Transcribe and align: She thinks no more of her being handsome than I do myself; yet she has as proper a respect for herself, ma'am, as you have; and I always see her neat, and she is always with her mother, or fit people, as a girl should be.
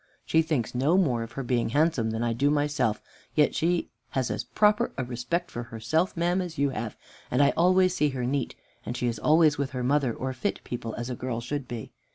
She 0.25 0.41
thinks 0.41 0.73
no 0.73 0.97
more 0.97 1.21
of 1.21 1.33
her 1.33 1.43
being 1.43 1.69
handsome 1.69 2.09
than 2.09 2.23
I 2.23 2.33
do 2.33 2.49
myself; 2.49 3.03
yet 3.35 3.53
she 3.53 3.91
has 4.17 4.31
as 4.31 4.43
proper 4.43 4.91
a 4.97 5.03
respect 5.05 5.51
for 5.51 5.61
herself, 5.61 6.17
ma'am, 6.17 6.41
as 6.41 6.57
you 6.57 6.71
have; 6.71 6.97
and 7.29 7.39
I 7.39 7.51
always 7.51 7.97
see 7.97 8.09
her 8.09 8.25
neat, 8.25 8.55
and 8.83 8.97
she 8.97 9.05
is 9.05 9.19
always 9.19 9.59
with 9.59 9.69
her 9.73 9.83
mother, 9.83 10.11
or 10.11 10.33
fit 10.33 10.59
people, 10.63 10.95
as 10.95 11.11
a 11.11 11.15
girl 11.15 11.39
should 11.39 11.67
be. 11.67 11.91